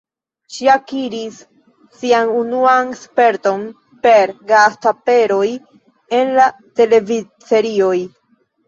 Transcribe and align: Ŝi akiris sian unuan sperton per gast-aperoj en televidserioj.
Ŝi 0.53 0.69
akiris 0.75 1.35
sian 1.97 2.31
unuan 2.39 2.91
sperton 3.03 3.69
per 4.07 4.35
gast-aperoj 4.53 5.47
en 6.23 6.37
televidserioj. 6.83 7.97